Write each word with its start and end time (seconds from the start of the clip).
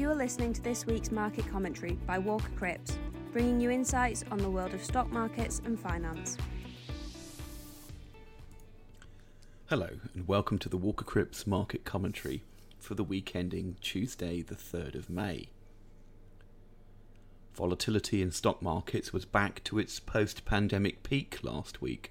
You 0.00 0.08
are 0.08 0.14
listening 0.14 0.54
to 0.54 0.62
this 0.62 0.86
week's 0.86 1.10
market 1.10 1.46
commentary 1.50 1.98
by 2.06 2.18
Walker 2.18 2.48
Cripps, 2.56 2.96
bringing 3.34 3.60
you 3.60 3.68
insights 3.68 4.24
on 4.30 4.38
the 4.38 4.48
world 4.48 4.72
of 4.72 4.82
stock 4.82 5.12
markets 5.12 5.60
and 5.66 5.78
finance. 5.78 6.38
Hello, 9.68 9.90
and 10.14 10.26
welcome 10.26 10.58
to 10.60 10.70
the 10.70 10.78
Walker 10.78 11.04
Cripps 11.04 11.46
market 11.46 11.84
commentary 11.84 12.42
for 12.78 12.94
the 12.94 13.04
week 13.04 13.36
ending 13.36 13.76
Tuesday, 13.82 14.40
the 14.40 14.54
3rd 14.54 14.94
of 14.94 15.10
May. 15.10 15.48
Volatility 17.52 18.22
in 18.22 18.30
stock 18.30 18.62
markets 18.62 19.12
was 19.12 19.26
back 19.26 19.62
to 19.64 19.78
its 19.78 20.00
post-pandemic 20.00 21.02
peak 21.02 21.40
last 21.42 21.82
week, 21.82 22.10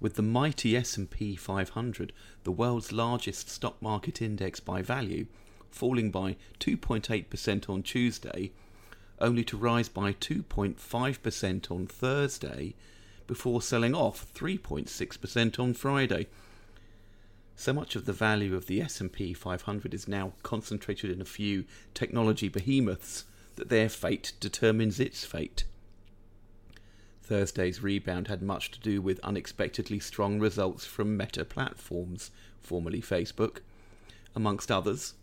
with 0.00 0.14
the 0.14 0.22
mighty 0.22 0.74
S&P 0.74 1.36
500, 1.36 2.14
the 2.44 2.50
world's 2.50 2.90
largest 2.90 3.50
stock 3.50 3.82
market 3.82 4.22
index 4.22 4.60
by 4.60 4.80
value, 4.80 5.26
falling 5.76 6.10
by 6.10 6.36
2.8% 6.58 7.68
on 7.68 7.82
Tuesday, 7.82 8.50
only 9.20 9.44
to 9.44 9.56
rise 9.56 9.88
by 9.88 10.12
2.5% 10.14 11.70
on 11.70 11.86
Thursday, 11.86 12.74
before 13.26 13.60
selling 13.60 13.94
off 13.94 14.26
3.6% 14.34 15.58
on 15.58 15.74
Friday. 15.74 16.26
So 17.56 17.72
much 17.72 17.94
of 17.94 18.06
the 18.06 18.12
value 18.12 18.54
of 18.54 18.66
the 18.66 18.80
S&P 18.80 19.34
500 19.34 19.94
is 19.94 20.08
now 20.08 20.32
concentrated 20.42 21.10
in 21.10 21.20
a 21.20 21.26
few 21.26 21.64
technology 21.94 22.48
behemoths 22.48 23.24
that 23.56 23.68
their 23.68 23.88
fate 23.88 24.32
determines 24.40 25.00
its 25.00 25.24
fate. 25.24 25.64
Thursday's 27.22 27.82
rebound 27.82 28.28
had 28.28 28.42
much 28.42 28.70
to 28.70 28.80
do 28.80 29.02
with 29.02 29.18
unexpectedly 29.20 29.98
strong 29.98 30.38
results 30.38 30.86
from 30.86 31.16
Meta 31.16 31.44
Platforms, 31.44 32.30
formerly 32.60 33.00
Facebook, 33.02 33.58
amongst 34.34 34.70
others, 34.70 35.14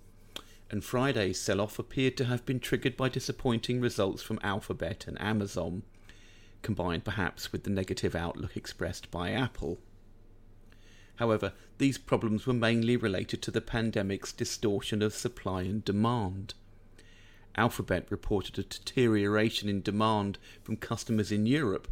and 0.73 0.83
Friday's 0.83 1.39
sell 1.39 1.61
off 1.61 1.77
appeared 1.77 2.17
to 2.17 2.25
have 2.25 2.47
been 2.47 2.59
triggered 2.59 2.97
by 2.97 3.07
disappointing 3.07 3.79
results 3.79 4.23
from 4.23 4.39
Alphabet 4.41 5.05
and 5.07 5.21
Amazon, 5.21 5.83
combined 6.63 7.05
perhaps 7.05 7.51
with 7.51 7.63
the 7.63 7.69
negative 7.69 8.15
outlook 8.15 8.57
expressed 8.57 9.11
by 9.11 9.29
Apple. 9.29 9.77
However, 11.17 11.53
these 11.77 11.99
problems 11.99 12.47
were 12.47 12.55
mainly 12.55 12.97
related 12.97 13.39
to 13.43 13.51
the 13.51 13.61
pandemic's 13.61 14.33
distortion 14.33 15.03
of 15.03 15.13
supply 15.13 15.61
and 15.61 15.85
demand. 15.85 16.55
Alphabet 17.55 18.07
reported 18.09 18.57
a 18.57 18.63
deterioration 18.63 19.69
in 19.69 19.83
demand 19.83 20.39
from 20.63 20.77
customers 20.77 21.31
in 21.31 21.45
Europe, 21.45 21.87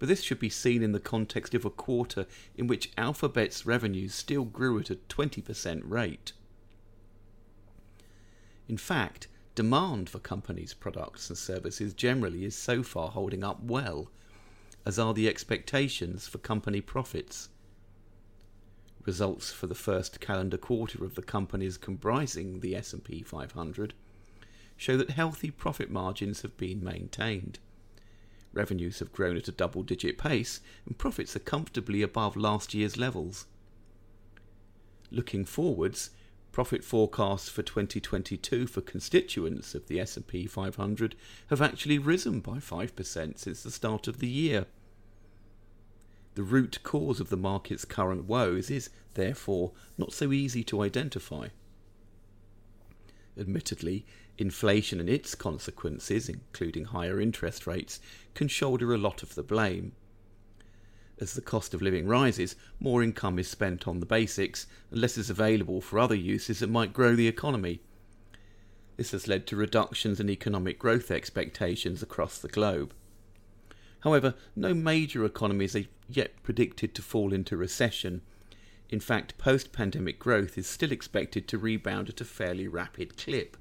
but 0.00 0.08
this 0.08 0.24
should 0.24 0.40
be 0.40 0.50
seen 0.50 0.82
in 0.82 0.90
the 0.90 0.98
context 0.98 1.54
of 1.54 1.64
a 1.64 1.70
quarter 1.70 2.26
in 2.56 2.66
which 2.66 2.90
Alphabet's 2.98 3.64
revenues 3.64 4.12
still 4.12 4.44
grew 4.44 4.80
at 4.80 4.90
a 4.90 4.96
20% 4.96 5.82
rate. 5.84 6.32
In 8.68 8.76
fact, 8.76 9.28
demand 9.54 10.10
for 10.10 10.18
companies' 10.18 10.74
products 10.74 11.30
and 11.30 11.38
services 11.38 11.94
generally 11.94 12.44
is 12.44 12.54
so 12.54 12.82
far 12.82 13.10
holding 13.10 13.42
up 13.42 13.62
well, 13.62 14.10
as 14.84 14.98
are 14.98 15.14
the 15.14 15.28
expectations 15.28 16.28
for 16.28 16.38
company 16.38 16.80
profits. 16.80 17.48
Results 19.06 19.50
for 19.50 19.66
the 19.66 19.74
first 19.74 20.20
calendar 20.20 20.58
quarter 20.58 21.04
of 21.04 21.14
the 21.14 21.22
companies 21.22 21.78
comprising 21.78 22.60
the 22.60 22.76
S&P 22.76 23.22
500 23.22 23.94
show 24.76 24.96
that 24.96 25.10
healthy 25.10 25.50
profit 25.50 25.90
margins 25.90 26.42
have 26.42 26.56
been 26.56 26.84
maintained. 26.84 27.58
Revenues 28.52 29.00
have 29.00 29.12
grown 29.12 29.36
at 29.36 29.48
a 29.48 29.52
double 29.52 29.82
digit 29.82 30.18
pace, 30.18 30.60
and 30.86 30.96
profits 30.96 31.34
are 31.34 31.40
comfortably 31.40 32.00
above 32.02 32.36
last 32.36 32.74
year's 32.74 32.96
levels. 32.96 33.46
Looking 35.10 35.44
forwards, 35.44 36.10
profit 36.52 36.82
forecasts 36.82 37.48
for 37.48 37.62
2022 37.62 38.66
for 38.66 38.80
constituents 38.80 39.74
of 39.74 39.86
the 39.86 40.00
S&P 40.00 40.46
500 40.46 41.14
have 41.50 41.62
actually 41.62 41.98
risen 41.98 42.40
by 42.40 42.58
5% 42.58 43.38
since 43.38 43.62
the 43.62 43.70
start 43.70 44.08
of 44.08 44.18
the 44.18 44.28
year. 44.28 44.66
The 46.34 46.42
root 46.42 46.78
cause 46.82 47.20
of 47.20 47.30
the 47.30 47.36
market's 47.36 47.84
current 47.84 48.24
woes 48.24 48.70
is, 48.70 48.90
therefore, 49.14 49.72
not 49.96 50.12
so 50.12 50.32
easy 50.32 50.62
to 50.64 50.82
identify. 50.82 51.48
Admittedly, 53.38 54.04
inflation 54.36 55.00
and 55.00 55.08
its 55.08 55.34
consequences, 55.34 56.28
including 56.28 56.86
higher 56.86 57.20
interest 57.20 57.66
rates, 57.66 58.00
can 58.34 58.48
shoulder 58.48 58.94
a 58.94 58.98
lot 58.98 59.22
of 59.22 59.34
the 59.34 59.42
blame. 59.42 59.92
As 61.20 61.34
the 61.34 61.40
cost 61.40 61.74
of 61.74 61.82
living 61.82 62.06
rises, 62.06 62.54
more 62.78 63.02
income 63.02 63.38
is 63.38 63.48
spent 63.48 63.88
on 63.88 64.00
the 64.00 64.06
basics 64.06 64.66
and 64.90 65.00
less 65.00 65.18
is 65.18 65.30
available 65.30 65.80
for 65.80 65.98
other 65.98 66.14
uses 66.14 66.60
that 66.60 66.70
might 66.70 66.92
grow 66.92 67.16
the 67.16 67.28
economy. 67.28 67.80
This 68.96 69.10
has 69.10 69.28
led 69.28 69.46
to 69.48 69.56
reductions 69.56 70.20
in 70.20 70.30
economic 70.30 70.78
growth 70.78 71.10
expectations 71.10 72.02
across 72.02 72.38
the 72.38 72.48
globe. 72.48 72.94
However, 74.00 74.34
no 74.54 74.74
major 74.74 75.24
economies 75.24 75.74
are 75.74 75.86
yet 76.08 76.42
predicted 76.42 76.94
to 76.94 77.02
fall 77.02 77.32
into 77.32 77.56
recession. 77.56 78.22
In 78.88 79.00
fact, 79.00 79.38
post 79.38 79.72
pandemic 79.72 80.18
growth 80.18 80.56
is 80.56 80.66
still 80.66 80.92
expected 80.92 81.48
to 81.48 81.58
rebound 81.58 82.08
at 82.08 82.20
a 82.20 82.24
fairly 82.24 82.68
rapid 82.68 83.16
clip 83.16 83.56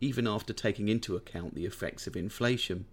even 0.00 0.26
after 0.26 0.52
taking 0.52 0.88
into 0.88 1.16
account 1.16 1.54
the 1.54 1.64
effects 1.64 2.06
of 2.06 2.16
inflation. 2.16 2.86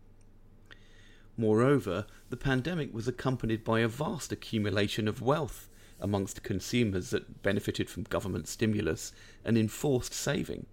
Moreover, 1.37 2.05
the 2.29 2.37
pandemic 2.37 2.93
was 2.93 3.07
accompanied 3.07 3.63
by 3.63 3.79
a 3.79 3.87
vast 3.87 4.31
accumulation 4.31 5.07
of 5.07 5.21
wealth 5.21 5.69
amongst 5.99 6.43
consumers 6.43 7.11
that 7.11 7.43
benefited 7.43 7.89
from 7.89 8.03
government 8.03 8.47
stimulus 8.47 9.13
and 9.45 9.57
enforced 9.57 10.13
saving. 10.13 10.65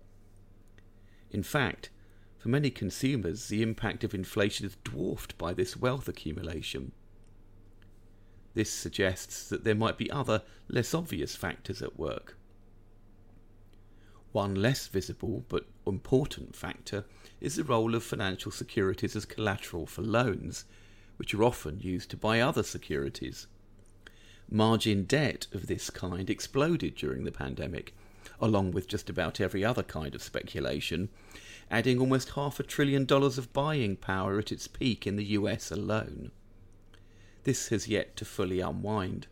In 1.31 1.43
fact, 1.43 1.91
for 2.39 2.49
many 2.49 2.71
consumers, 2.71 3.49
the 3.49 3.63
impact 3.63 4.05
of 4.05 4.15
inflation 4.15 4.65
is 4.65 4.77
dwarfed 4.85 5.37
by 5.37 5.53
this 5.53 5.77
wealth 5.77 6.09
accumulation. 6.09 6.93
This 8.55 8.71
suggests 8.71 9.49
that 9.51 9.65
there 9.65 9.75
might 9.75 9.99
be 9.99 10.11
other, 10.11 10.43
less 10.69 10.95
obvious 10.95 11.37
factors 11.37 11.83
at 11.83 11.99
work. 11.99 12.38
One 14.33 14.55
less 14.55 14.87
visible 14.89 15.45
but 15.49 15.67
important 15.87 16.55
factor 16.55 17.05
is 17.41 17.57
the 17.57 17.65
role 17.65 17.95
of 17.95 18.05
financial 18.05 18.53
securities 18.53 19.17
as 19.17 19.25
collateral 19.25 19.87
for 19.87 20.03
loans, 20.03 20.65
which 21.17 21.35
are 21.35 21.45
often 21.45 21.81
used 21.81 22.11
to 22.11 22.17
buy 22.17 22.41
other 22.41 22.63
securities. 22.63 23.47
Margin 24.51 25.05
debt 25.05 25.47
of 25.53 25.67
this 25.67 25.91
kind 25.91 26.31
exploded 26.31 26.95
during 26.95 27.25
the 27.25 27.33
pandemic, 27.33 27.95
along 28.41 28.73
with 28.73 28.89
just 28.89 29.11
about 29.11 29.41
every 29.41 29.65
other 29.65 29.83
kind 29.83 30.15
of 30.15 30.23
speculation, 30.23 31.09
adding 31.71 31.99
almost 31.99 32.31
half 32.31 32.61
a 32.61 32.63
trillion 32.63 33.05
dollars 33.05 33.39
of 33.39 33.53
buying 33.53 33.97
power 33.97 34.39
at 34.39 34.53
its 34.53 34.67
peak 34.67 35.07
in 35.07 35.17
the 35.17 35.25
US 35.25 35.71
alone. 35.71 36.31
This 37.45 37.69
has 37.69 37.89
yet 37.89 38.17
to 38.17 38.25
fully 38.25 38.61
unwind. 38.61 39.27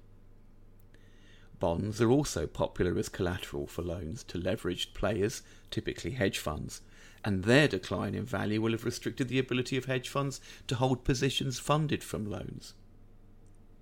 Bonds 1.58 2.00
are 2.02 2.10
also 2.10 2.46
popular 2.46 2.98
as 2.98 3.08
collateral 3.08 3.66
for 3.66 3.82
loans 3.82 4.22
to 4.24 4.38
leveraged 4.38 4.92
players, 4.92 5.42
typically 5.70 6.10
hedge 6.10 6.38
funds, 6.38 6.82
and 7.24 7.44
their 7.44 7.66
decline 7.66 8.14
in 8.14 8.24
value 8.24 8.60
will 8.60 8.72
have 8.72 8.84
restricted 8.84 9.28
the 9.28 9.38
ability 9.38 9.76
of 9.76 9.86
hedge 9.86 10.08
funds 10.08 10.40
to 10.66 10.74
hold 10.74 11.04
positions 11.04 11.58
funded 11.58 12.04
from 12.04 12.30
loans. 12.30 12.74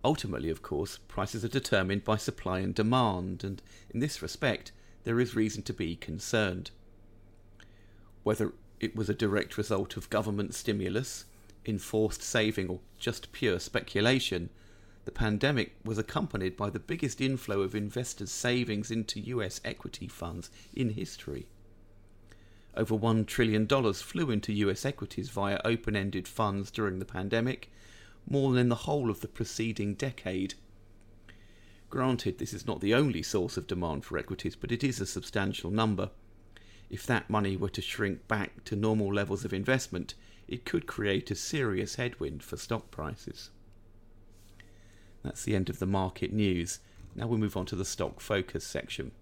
Ultimately, 0.05 0.51
of 0.51 0.63
course, 0.63 0.99
prices 1.09 1.45
are 1.45 1.49
determined 1.49 2.05
by 2.05 2.17
supply 2.17 2.61
and 2.61 2.75
demand, 2.75 3.43
and 3.43 3.61
in 3.91 4.01
this 4.01 4.23
respect, 4.23 4.71
there 5.05 5.19
is 5.19 5.35
reason 5.35 5.63
to 5.63 5.73
be 5.73 5.97
concerned. 5.97 6.71
Whether 8.23 8.53
it 8.81 8.95
was 8.95 9.09
a 9.09 9.15
direct 9.15 9.57
result 9.57 9.97
of 9.97 10.11
government 10.11 10.55
stimulus, 10.55 11.25
enforced 11.67 12.23
saving, 12.23 12.69
or 12.69 12.81
just 12.99 13.33
pure 13.33 13.59
speculation, 13.59 14.51
the 15.05 15.13
pandemic 15.13 15.77
was 15.85 15.99
accompanied 15.99 16.57
by 16.57 16.71
the 16.71 16.79
biggest 16.79 17.21
inflow 17.21 17.61
of 17.61 17.75
investors' 17.75 18.31
savings 18.31 18.91
into 18.91 19.21
US 19.21 19.61
equity 19.65 20.09
funds 20.09 20.51
in 20.73 20.91
history. 20.91 21.47
Over 22.77 22.97
$1 22.97 23.27
trillion 23.27 23.69
flew 23.69 24.31
into 24.31 24.53
US 24.53 24.85
equities 24.85 25.29
via 25.29 25.61
open 25.65 25.95
ended 25.95 26.27
funds 26.27 26.71
during 26.71 26.99
the 26.99 27.05
pandemic, 27.05 27.71
more 28.29 28.51
than 28.51 28.63
in 28.63 28.69
the 28.69 28.87
whole 28.87 29.11
of 29.11 29.21
the 29.21 29.29
preceding 29.29 29.95
decade. 29.95 30.55
Granted, 31.91 32.39
this 32.39 32.53
is 32.53 32.67
not 32.67 32.81
the 32.81 32.95
only 32.95 33.23
source 33.23 33.57
of 33.57 33.67
demand 33.67 34.05
for 34.05 34.19
equities, 34.19 34.57
but 34.57 34.73
it 34.73 34.83
is 34.83 35.01
a 35.01 35.07
substantial 35.07 35.71
number. 35.71 36.11
If 36.91 37.07
that 37.07 37.31
money 37.31 37.57
were 37.57 37.69
to 37.71 37.83
shrink 37.83 38.27
back 38.27 38.65
to 38.65 38.75
normal 38.75 39.13
levels 39.13 39.45
of 39.45 39.53
investment, 39.53 40.15
it 40.49 40.65
could 40.65 40.87
create 40.87 41.31
a 41.31 41.35
serious 41.35 41.95
headwind 41.95 42.43
for 42.43 42.57
stock 42.57 42.91
prices. 42.91 43.51
That's 45.25 45.43
the 45.43 45.57
end 45.57 45.71
of 45.71 45.79
the 45.79 45.87
market 45.87 46.33
news. 46.33 46.81
Now 47.15 47.27
we 47.27 47.39
move 47.39 47.57
on 47.57 47.67
to 47.67 47.77
the 47.77 47.85
stock 47.85 48.21
focus 48.21 48.65
section. 48.65 49.13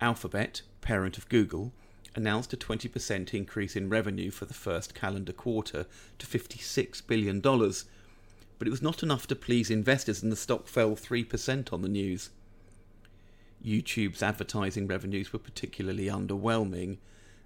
Alphabet, 0.00 0.62
parent 0.80 1.18
of 1.18 1.28
Google, 1.28 1.72
announced 2.14 2.52
a 2.52 2.56
20% 2.56 3.34
increase 3.34 3.76
in 3.76 3.88
revenue 3.88 4.30
for 4.30 4.44
the 4.44 4.54
first 4.54 4.94
calendar 4.94 5.32
quarter 5.32 5.86
to 6.18 6.26
$56 6.26 7.06
billion, 7.06 7.40
but 7.40 8.66
it 8.66 8.70
was 8.70 8.82
not 8.82 9.02
enough 9.02 9.26
to 9.26 9.36
please 9.36 9.70
investors 9.70 10.22
and 10.22 10.30
the 10.30 10.36
stock 10.36 10.66
fell 10.66 10.92
3% 10.92 11.72
on 11.72 11.82
the 11.82 11.88
news. 11.88 12.30
YouTube's 13.64 14.22
advertising 14.22 14.86
revenues 14.86 15.32
were 15.32 15.38
particularly 15.38 16.06
underwhelming, 16.06 16.98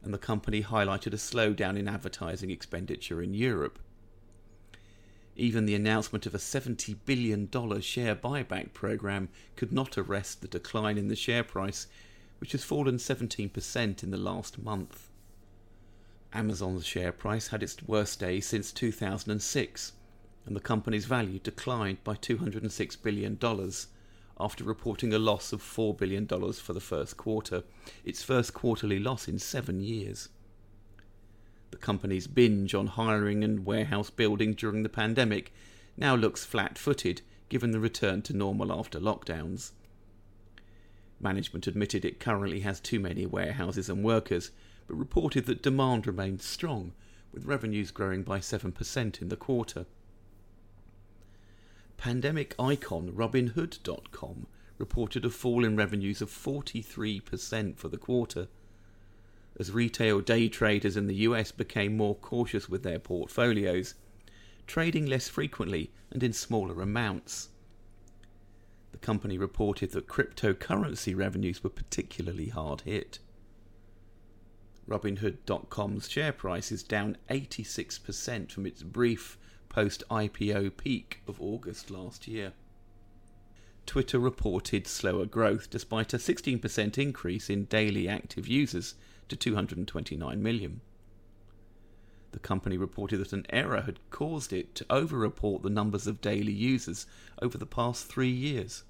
and 0.03 0.13
the 0.13 0.19
company 0.19 0.63
highlighted 0.63 1.15
a 1.15 1.17
slowdown 1.17 1.79
in 1.79 1.89
advertising 1.89 2.51
expenditure 2.51 3.23
in 3.23 3.33
Europe. 3.33 3.79
Even 5.41 5.65
the 5.65 5.75
announcement 5.75 6.27
of 6.27 6.35
a 6.35 6.39
$70 6.39 6.97
billion 7.07 7.49
share 7.81 8.15
buyback 8.15 8.75
program 8.75 9.31
could 9.57 9.73
not 9.73 9.97
arrest 9.97 10.43
the 10.43 10.49
decline 10.49 10.99
in 10.99 11.09
the 11.09 11.17
share 11.17 11.43
price, 11.43 11.87
which 12.41 12.53
has 12.53 12.63
fallen 12.63 12.99
17% 12.99 14.03
in 14.03 14.11
the 14.11 14.19
last 14.19 14.59
month. 14.63 15.09
Amazon's 16.35 16.85
share 16.85 17.11
price 17.11 17.49
had 17.49 17.63
its 17.63 17.83
worst 17.85 18.21
day 18.21 18.39
since 18.39 18.71
2006, 18.71 19.93
and 20.45 20.55
the 20.55 20.61
company's 20.61 21.07
value 21.07 21.39
declined 21.39 22.05
by 22.05 22.17
$206 22.17 23.03
billion 23.03 23.39
after 24.39 24.63
reporting 24.63 25.15
a 25.15 25.19
loss 25.19 25.55
of 25.55 25.63
$4 25.63 25.97
billion 25.97 26.27
for 26.27 26.75
the 26.75 26.81
first 26.81 27.17
quarter, 27.17 27.63
its 28.05 28.23
first 28.23 28.53
quarterly 28.53 28.99
loss 28.99 29.27
in 29.27 29.39
seven 29.39 29.81
years. 29.81 30.29
The 31.71 31.77
company's 31.77 32.27
binge 32.27 32.75
on 32.75 32.89
hiring 32.89 33.45
and 33.45 33.65
warehouse 33.65 34.11
building 34.11 34.55
during 34.55 34.83
the 34.83 34.89
pandemic 34.89 35.53
now 35.97 36.15
looks 36.15 36.45
flat 36.45 36.79
footed 36.79 37.23
given 37.49 37.73
the 37.73 37.81
return 37.81 38.23
to 38.23 38.33
normal 38.33 38.73
after 38.73 38.99
lockdowns. 38.99 39.73
Management 41.21 41.67
admitted 41.67 42.05
it 42.05 42.21
currently 42.21 42.61
has 42.61 42.81
too 42.81 42.99
many 42.99 43.27
warehouses 43.27 43.91
and 43.91 44.03
workers, 44.03 44.51
but 44.87 44.95
reported 44.95 45.47
that 45.47 45.63
demand 45.63 46.07
remains 46.07 46.45
strong, 46.45 46.93
with 47.33 47.45
revenues 47.45 47.91
growing 47.91 48.23
by 48.23 48.39
7% 48.39 49.21
in 49.21 49.29
the 49.29 49.37
quarter. 49.37 49.85
Pandemic 51.97 52.55
icon 52.59 53.13
Robinhood.com 53.13 54.47
reported 54.79 55.25
a 55.27 55.31
fall 55.31 55.65
in 55.65 55.77
revenues 55.77 56.23
of 56.23 56.31
43% 56.31 57.77
for 57.77 57.89
the 57.89 57.99
quarter 57.99 58.49
as 59.61 59.71
retail 59.71 60.23
day 60.23 60.49
traders 60.49 60.97
in 60.97 61.07
the 61.07 61.17
US 61.17 61.53
became 61.53 61.95
more 61.95 62.15
cautious 62.15 62.67
with 62.67 62.83
their 62.83 62.99
portfolios, 62.99 63.93
trading 64.67 65.05
less 65.05 65.29
frequently 65.29 65.91
and 66.11 66.23
in 66.23 66.33
smaller 66.33 66.81
amounts. 66.81 67.51
The 68.93 68.99
company 68.99 69.37
reported 69.37 69.93
that 69.93 70.09
cryptocurrency 70.09 71.15
revenues 71.15 71.63
were 71.63 71.69
particularly 71.69 72.49
hard 72.49 72.81
hit. 72.81 73.19
Robinhood.com's 74.89 76.09
share 76.09 76.33
price 76.33 76.73
is 76.73 76.83
down 76.83 77.19
86% 77.29 78.51
from 78.51 78.65
its 78.65 78.83
brief 78.83 79.37
post 79.69 80.03
IPO 80.11 80.79
peak 80.79 81.21
of 81.29 81.39
August 81.39 81.91
last 81.91 82.27
year. 82.27 82.55
Twitter 83.85 84.19
reported 84.19 84.87
slower 84.87 85.27
growth 85.27 85.69
despite 85.69 86.15
a 86.15 86.19
16% 86.19 86.97
increase 86.97 87.51
in 87.51 87.65
daily 87.67 88.09
active 88.09 88.49
users 88.49 88.95
to 89.31 89.37
229 89.37 90.43
million. 90.43 90.81
The 92.33 92.39
company 92.39 92.77
reported 92.77 93.19
that 93.19 93.33
an 93.33 93.47
error 93.51 93.81
had 93.81 93.99
caused 94.11 94.53
it 94.53 94.75
to 94.77 94.87
overreport 94.89 95.63
the 95.63 95.71
numbers 95.71 96.07
of 96.07 96.21
daily 96.21 96.53
users 96.53 97.07
over 97.43 97.59
the 97.59 97.67
past 97.67 98.07
three 98.07 98.31
years. 98.31 98.85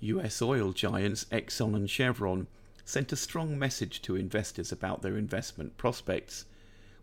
US 0.00 0.42
oil 0.42 0.72
giants 0.72 1.24
Exxon 1.26 1.74
and 1.74 1.88
Chevron 1.88 2.48
sent 2.84 3.12
a 3.12 3.16
strong 3.16 3.58
message 3.58 4.02
to 4.02 4.16
investors 4.16 4.72
about 4.72 5.02
their 5.02 5.16
investment 5.16 5.76
prospects 5.76 6.44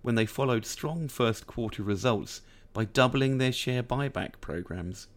when 0.01 0.15
they 0.15 0.25
followed 0.25 0.65
strong 0.65 1.07
first 1.07 1.47
quarter 1.47 1.81
results 1.81 2.41
by 2.73 2.85
doubling 2.85 3.37
their 3.37 3.51
share 3.51 3.83
buyback 3.83 4.33
programs. 4.41 5.07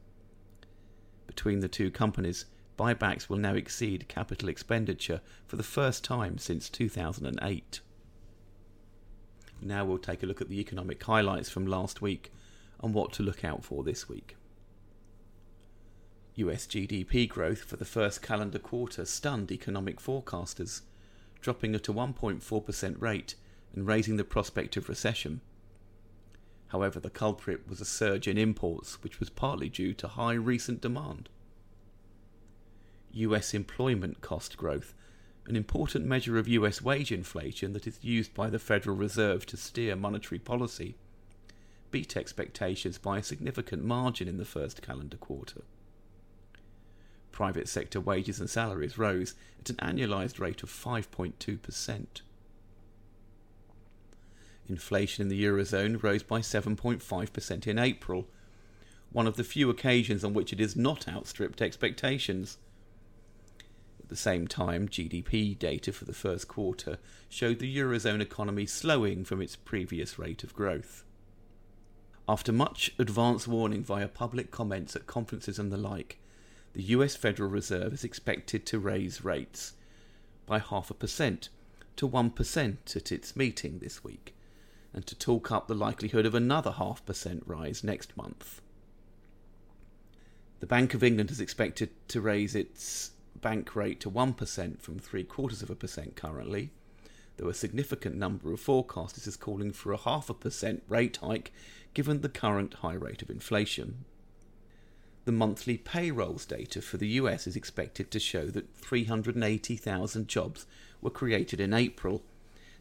Between 1.26 1.60
the 1.60 1.68
two 1.68 1.90
companies, 1.90 2.46
buybacks 2.76 3.28
will 3.28 3.38
now 3.38 3.54
exceed 3.54 4.08
capital 4.08 4.48
expenditure 4.48 5.20
for 5.46 5.56
the 5.56 5.62
first 5.62 6.04
time 6.04 6.38
since 6.38 6.68
2008. 6.68 7.80
Now 9.60 9.84
we'll 9.84 9.98
take 9.98 10.22
a 10.22 10.26
look 10.26 10.40
at 10.40 10.48
the 10.48 10.60
economic 10.60 11.02
highlights 11.02 11.48
from 11.48 11.66
last 11.66 12.02
week 12.02 12.32
and 12.82 12.92
what 12.92 13.12
to 13.14 13.22
look 13.22 13.44
out 13.44 13.64
for 13.64 13.82
this 13.82 14.08
week. 14.08 14.36
US 16.36 16.66
GDP 16.66 17.28
growth 17.28 17.62
for 17.62 17.76
the 17.76 17.84
first 17.84 18.20
calendar 18.20 18.58
quarter 18.58 19.04
stunned 19.04 19.52
economic 19.52 20.00
forecasters, 20.00 20.82
dropping 21.40 21.74
at 21.74 21.88
a 21.88 21.92
1.4% 21.92 23.00
rate 23.00 23.36
and 23.72 23.86
raising 23.86 24.16
the 24.16 24.24
prospect 24.24 24.76
of 24.76 24.88
recession. 24.88 25.40
However, 26.68 26.98
the 26.98 27.10
culprit 27.10 27.68
was 27.68 27.80
a 27.80 27.84
surge 27.84 28.26
in 28.26 28.36
imports, 28.36 29.02
which 29.04 29.20
was 29.20 29.30
partly 29.30 29.68
due 29.68 29.94
to 29.94 30.08
high 30.08 30.34
recent 30.34 30.80
demand. 30.80 31.28
US 33.14 33.54
employment 33.54 34.20
cost 34.20 34.56
growth, 34.56 34.94
an 35.46 35.56
important 35.56 36.06
measure 36.06 36.38
of 36.38 36.48
US 36.48 36.82
wage 36.82 37.12
inflation 37.12 37.72
that 37.72 37.86
is 37.86 38.02
used 38.02 38.34
by 38.34 38.50
the 38.50 38.58
Federal 38.58 38.96
Reserve 38.96 39.46
to 39.46 39.56
steer 39.56 39.94
monetary 39.96 40.38
policy, 40.38 40.96
beat 41.90 42.16
expectations 42.16 42.98
by 42.98 43.18
a 43.18 43.22
significant 43.22 43.84
margin 43.84 44.26
in 44.26 44.36
the 44.36 44.44
first 44.44 44.82
calendar 44.82 45.16
quarter. 45.16 45.62
Private 47.30 47.68
sector 47.68 48.00
wages 48.00 48.40
and 48.40 48.48
salaries 48.48 48.98
rose 48.98 49.34
at 49.60 49.70
an 49.70 49.76
annualized 49.76 50.38
rate 50.38 50.62
of 50.62 50.70
5.2%. 50.70 52.06
Inflation 54.68 55.22
in 55.22 55.28
the 55.28 55.44
Eurozone 55.44 56.02
rose 56.02 56.22
by 56.22 56.40
7.5% 56.40 57.66
in 57.66 57.78
April, 57.78 58.28
one 59.12 59.26
of 59.26 59.36
the 59.36 59.44
few 59.44 59.68
occasions 59.68 60.24
on 60.24 60.32
which 60.32 60.52
it 60.52 60.58
has 60.58 60.74
not 60.74 61.06
outstripped 61.06 61.60
expectations. 61.60 62.58
At 64.04 64.10
the 64.10 64.16
same 64.16 64.46
time, 64.46 64.86
GDP 64.86 65.58
data 65.58 65.90
for 65.90 66.04
the 66.04 66.12
first 66.12 66.46
quarter 66.46 66.98
showed 67.30 67.58
the 67.58 67.74
Eurozone 67.74 68.20
economy 68.20 68.66
slowing 68.66 69.24
from 69.24 69.40
its 69.40 69.56
previous 69.56 70.18
rate 70.18 70.44
of 70.44 70.52
growth. 70.52 71.04
After 72.28 72.52
much 72.52 72.92
advance 72.98 73.48
warning 73.48 73.82
via 73.82 74.08
public 74.08 74.50
comments 74.50 74.94
at 74.94 75.06
conferences 75.06 75.58
and 75.58 75.72
the 75.72 75.78
like, 75.78 76.18
the 76.74 76.82
US 76.82 77.16
Federal 77.16 77.48
Reserve 77.48 77.94
is 77.94 78.04
expected 78.04 78.66
to 78.66 78.78
raise 78.78 79.24
rates 79.24 79.72
by 80.44 80.58
half 80.58 80.90
a 80.90 80.94
percent 80.94 81.48
to 81.96 82.06
1% 82.06 82.96
at 82.96 83.10
its 83.10 83.34
meeting 83.34 83.78
this 83.78 84.04
week, 84.04 84.34
and 84.92 85.06
to 85.06 85.14
talk 85.14 85.50
up 85.50 85.66
the 85.66 85.74
likelihood 85.74 86.26
of 86.26 86.34
another 86.34 86.72
half 86.72 87.06
percent 87.06 87.42
rise 87.46 87.82
next 87.82 88.14
month. 88.18 88.60
The 90.60 90.66
Bank 90.66 90.92
of 90.92 91.02
England 91.02 91.30
is 91.30 91.40
expected 91.40 91.88
to 92.08 92.20
raise 92.20 92.54
its 92.54 93.12
bank 93.44 93.76
rate 93.76 94.00
to 94.00 94.10
1% 94.10 94.80
from 94.80 94.98
three 94.98 95.22
quarters 95.22 95.60
of 95.60 95.68
a 95.68 95.74
percent 95.74 96.16
currently, 96.16 96.70
though 97.36 97.50
a 97.50 97.54
significant 97.54 98.16
number 98.16 98.50
of 98.54 98.58
forecasters 98.58 99.26
is 99.26 99.36
calling 99.36 99.70
for 99.70 99.92
a 99.92 99.98
half 99.98 100.30
a 100.30 100.34
percent 100.34 100.82
rate 100.88 101.18
hike 101.18 101.52
given 101.92 102.22
the 102.22 102.28
current 102.30 102.72
high 102.74 102.94
rate 102.94 103.20
of 103.20 103.28
inflation. 103.28 104.06
The 105.26 105.32
monthly 105.32 105.76
payrolls 105.76 106.46
data 106.46 106.80
for 106.80 106.96
the 106.96 107.08
US 107.20 107.46
is 107.46 107.54
expected 107.54 108.10
to 108.10 108.18
show 108.18 108.46
that 108.46 108.74
380,000 108.76 110.26
jobs 110.26 110.64
were 111.02 111.10
created 111.10 111.60
in 111.60 111.74
April, 111.74 112.22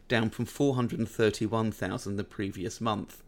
down 0.08 0.30
from 0.30 0.46
431,000 0.46 2.16
the 2.16 2.24
previous 2.24 2.80
month, 2.80 3.22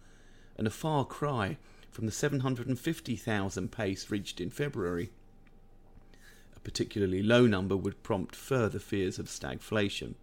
and 0.56 0.66
a 0.66 0.70
far 0.70 1.04
cry 1.04 1.58
from 1.90 2.06
the 2.06 2.12
750,000 2.12 3.70
pace 3.70 4.10
reached 4.10 4.40
in 4.40 4.48
February 4.48 5.10
particularly 6.66 7.22
low 7.22 7.46
number 7.46 7.74
would 7.76 8.02
prompt 8.02 8.34
further 8.34 8.80
fears 8.80 9.20
of 9.20 9.26
stagflation. 9.26 10.14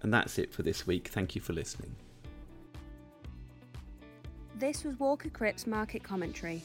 And 0.00 0.14
that's 0.14 0.38
it 0.38 0.54
for 0.54 0.62
this 0.62 0.86
week. 0.86 1.08
Thank 1.08 1.34
you 1.34 1.42
for 1.42 1.52
listening. 1.52 1.96
This 4.56 4.84
was 4.84 4.98
Walker 4.98 5.28
Cripps 5.28 5.66
Market 5.66 6.02
Commentary. 6.02 6.62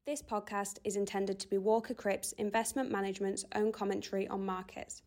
This 0.10 0.24
podcast 0.24 0.80
is 0.84 0.96
intended 0.96 1.38
to 1.38 1.48
be 1.48 1.60
Walker 1.60 1.94
Cripps 1.94 2.32
Investment 2.40 2.90
Management's 2.90 3.46
own 3.54 3.72
commentary 3.72 4.28
on 4.28 4.44
markets. 4.44 5.04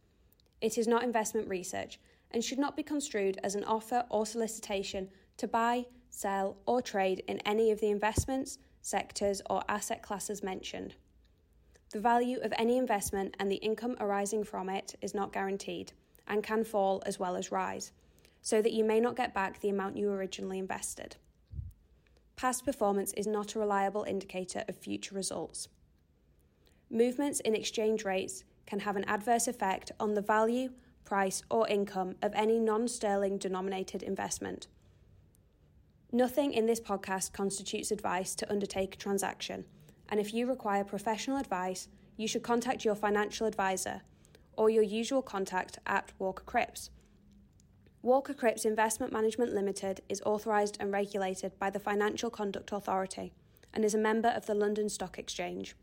It 0.60 0.78
is 0.78 0.86
not 0.86 1.02
investment 1.02 1.48
research 1.48 1.98
and 2.30 2.44
should 2.44 2.60
not 2.60 2.76
be 2.76 2.84
construed 2.84 3.36
as 3.42 3.56
an 3.56 3.64
offer 3.64 4.04
or 4.10 4.24
solicitation 4.24 5.08
to 5.38 5.48
buy, 5.48 5.86
sell, 6.08 6.56
or 6.66 6.80
trade 6.80 7.24
in 7.26 7.40
any 7.40 7.72
of 7.72 7.80
the 7.80 7.90
investments, 7.90 8.58
sectors, 8.80 9.42
or 9.50 9.64
asset 9.68 10.02
classes 10.02 10.40
mentioned. 10.40 10.94
The 11.90 11.98
value 11.98 12.38
of 12.40 12.54
any 12.56 12.78
investment 12.78 13.34
and 13.40 13.50
the 13.50 13.56
income 13.56 13.96
arising 13.98 14.44
from 14.44 14.68
it 14.68 14.94
is 15.02 15.14
not 15.14 15.32
guaranteed 15.32 15.90
and 16.28 16.44
can 16.44 16.62
fall 16.62 17.02
as 17.06 17.18
well 17.18 17.34
as 17.34 17.50
rise, 17.50 17.90
so 18.40 18.62
that 18.62 18.72
you 18.72 18.84
may 18.84 19.00
not 19.00 19.16
get 19.16 19.34
back 19.34 19.58
the 19.58 19.70
amount 19.70 19.96
you 19.96 20.12
originally 20.12 20.60
invested. 20.60 21.16
Past 22.42 22.64
performance 22.64 23.12
is 23.12 23.28
not 23.28 23.54
a 23.54 23.58
reliable 23.60 24.02
indicator 24.02 24.64
of 24.68 24.74
future 24.74 25.14
results. 25.14 25.68
Movements 26.90 27.38
in 27.38 27.54
exchange 27.54 28.04
rates 28.04 28.42
can 28.66 28.80
have 28.80 28.96
an 28.96 29.04
adverse 29.04 29.46
effect 29.46 29.92
on 30.00 30.14
the 30.14 30.22
value, 30.22 30.70
price, 31.04 31.44
or 31.48 31.68
income 31.68 32.16
of 32.20 32.32
any 32.34 32.58
non 32.58 32.88
sterling 32.88 33.38
denominated 33.38 34.02
investment. 34.02 34.66
Nothing 36.10 36.52
in 36.52 36.66
this 36.66 36.80
podcast 36.80 37.32
constitutes 37.32 37.92
advice 37.92 38.34
to 38.34 38.50
undertake 38.50 38.96
a 38.96 38.98
transaction, 38.98 39.64
and 40.08 40.18
if 40.18 40.34
you 40.34 40.48
require 40.48 40.82
professional 40.82 41.36
advice, 41.36 41.86
you 42.16 42.26
should 42.26 42.42
contact 42.42 42.84
your 42.84 42.96
financial 42.96 43.46
advisor 43.46 44.02
or 44.56 44.68
your 44.68 44.82
usual 44.82 45.22
contact 45.22 45.78
at 45.86 46.10
Walker 46.18 46.42
Cripps. 46.42 46.90
Walker 48.04 48.34
Cripps 48.34 48.64
Investment 48.64 49.12
Management 49.12 49.54
Limited 49.54 50.00
is 50.08 50.20
authorised 50.26 50.76
and 50.80 50.90
regulated 50.90 51.56
by 51.60 51.70
the 51.70 51.78
Financial 51.78 52.30
Conduct 52.30 52.72
Authority 52.72 53.32
and 53.72 53.84
is 53.84 53.94
a 53.94 53.98
member 53.98 54.30
of 54.30 54.46
the 54.46 54.56
London 54.56 54.88
Stock 54.88 55.20
Exchange. 55.20 55.76